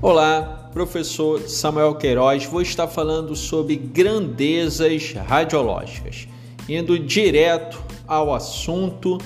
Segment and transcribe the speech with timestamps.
[0.00, 2.44] Olá, professor Samuel Queiroz.
[2.44, 6.28] Vou estar falando sobre grandezas radiológicas.
[6.68, 9.18] Indo direto ao assunto,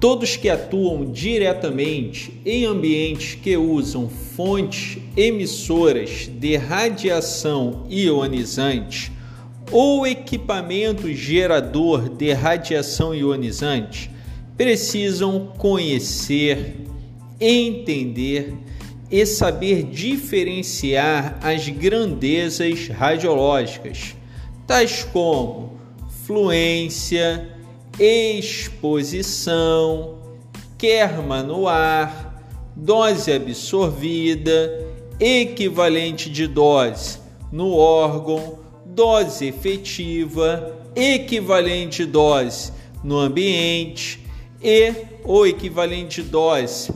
[0.00, 9.12] todos que atuam diretamente em ambientes que usam fontes emissoras de radiação ionizante
[9.70, 14.10] ou equipamento gerador de radiação ionizante
[14.56, 16.74] precisam conhecer,
[17.40, 18.52] entender
[19.12, 24.16] e saber diferenciar as grandezas radiológicas,
[24.66, 25.78] tais como
[26.24, 27.50] fluência,
[27.98, 29.34] exposição,
[30.78, 32.42] kerma no ar,
[32.74, 34.88] dose absorvida,
[35.20, 37.20] equivalente de dose
[37.52, 42.72] no órgão, dose efetiva, equivalente dose
[43.04, 44.24] no ambiente
[44.62, 46.90] e ou equivalente dose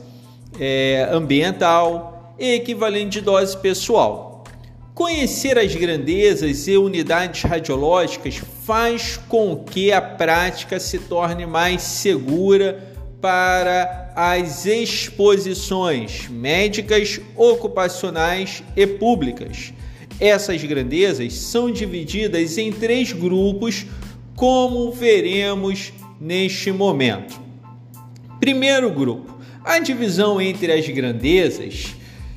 [0.58, 4.44] é, ambiental e equivalente de dose pessoal.
[4.94, 12.96] Conhecer as grandezas e unidades radiológicas faz com que a prática se torne mais segura
[13.20, 19.74] para as exposições médicas, ocupacionais e públicas.
[20.18, 23.84] Essas grandezas são divididas em três grupos,
[24.34, 27.38] como veremos neste momento.
[28.40, 31.94] Primeiro grupo: a divisão entre as grandezas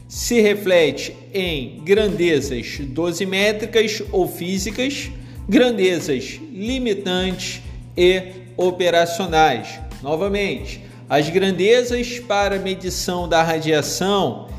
[0.09, 5.11] se reflete em grandezas dosimétricas ou físicas,
[5.47, 7.61] grandezas limitantes
[7.95, 8.23] e
[8.57, 9.79] operacionais.
[10.01, 14.49] Novamente, as grandezas para medição da radiação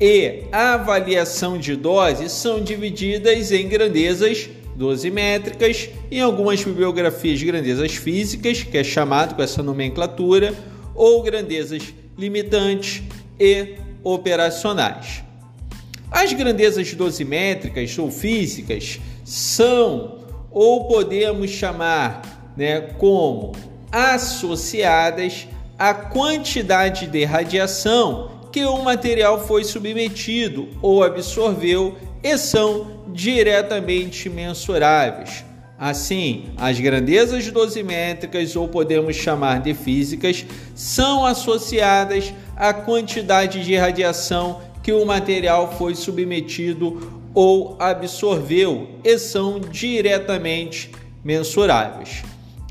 [0.00, 8.78] e avaliação de dose são divididas em grandezas dosimétricas, em algumas bibliografias grandezas físicas, que
[8.78, 10.54] é chamado com essa nomenclatura,
[10.94, 11.82] ou grandezas
[12.16, 13.02] limitantes
[13.38, 15.22] e operacionais.
[16.10, 20.18] As grandezas dosimétricas ou físicas são,
[20.50, 23.52] ou podemos chamar né, como
[23.90, 25.46] associadas
[25.78, 35.44] à quantidade de radiação que o material foi submetido ou absorveu e são diretamente mensuráveis.
[35.78, 40.46] Assim, as grandezas dosimétricas, ou podemos chamar de físicas,
[40.76, 49.58] são associadas à quantidade de radiação que o material foi submetido ou absorveu e são
[49.58, 50.92] diretamente
[51.24, 52.22] mensuráveis.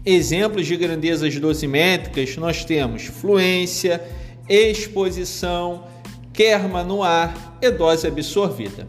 [0.05, 4.01] Exemplos de grandezas dosimétricas nós temos fluência,
[4.47, 5.83] exposição,
[6.31, 8.87] kerma no ar e dose absorvida.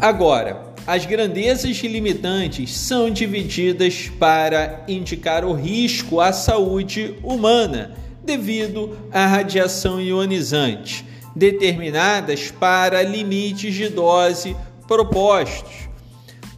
[0.00, 9.26] Agora, as grandezas limitantes são divididas para indicar o risco à saúde humana devido à
[9.26, 14.56] radiação ionizante, determinadas para limites de dose
[14.86, 15.88] propostos,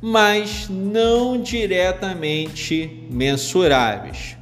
[0.00, 4.36] mas não diretamente mensuráveis.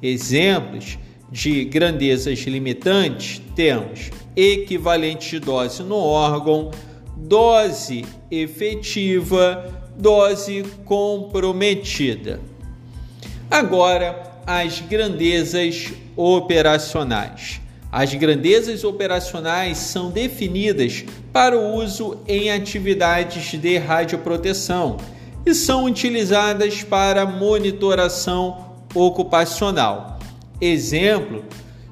[0.00, 0.98] Exemplos
[1.30, 6.70] de grandezas limitantes temos equivalente de dose no órgão,
[7.16, 12.40] dose efetiva, dose comprometida.
[13.50, 17.60] Agora, as grandezas operacionais.
[17.92, 24.96] As grandezas operacionais são definidas para o uso em atividades de radioproteção
[25.44, 30.18] e são utilizadas para monitoração ocupacional.
[30.58, 31.44] Exemplo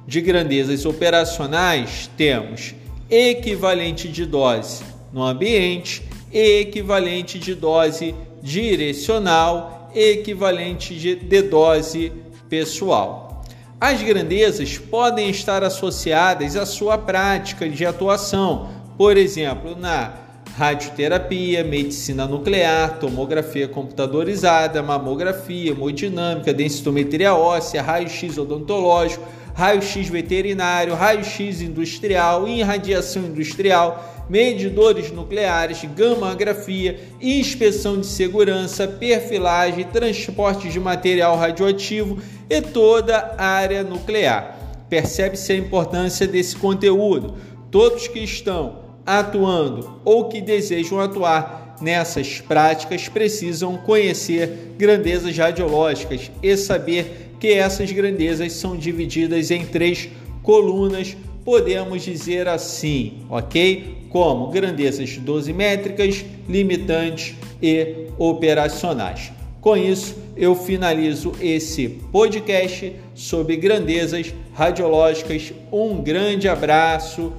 [0.06, 2.74] de grandezas operacionais temos
[3.10, 6.02] equivalente de dose no ambiente,
[6.32, 12.12] equivalente de dose direcional, equivalente de, dose
[12.48, 13.44] pessoal.
[13.80, 20.14] As grandezas podem estar associadas à sua prática de atuação, por exemplo, na
[20.56, 29.22] radioterapia, medicina nuclear, tomografia computadorizada, mamografia, hemodinâmica, densitometria óssea, raio-x odontológico,
[29.52, 40.80] raio-x veterinário, raio-x industrial, irradiação industrial, medidores nucleares, gamografia, inspeção de segurança, perfilagem, transporte de
[40.80, 42.18] material radioativo
[42.48, 44.84] e toda a área nuclear.
[44.88, 47.34] Percebe-se a importância desse conteúdo.
[47.70, 56.56] Todos que estão atuando ou que desejam atuar nessas práticas precisam conhecer grandezas radiológicas e
[56.56, 60.08] saber que essas grandezas são divididas em três
[60.42, 64.05] colunas podemos dizer assim, ok?
[64.16, 69.30] Como grandezas dosimétricas, limitantes e operacionais.
[69.60, 75.52] Com isso, eu finalizo esse podcast sobre grandezas radiológicas.
[75.70, 77.30] Um grande abraço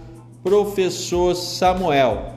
[0.44, 2.37] professor Samuel.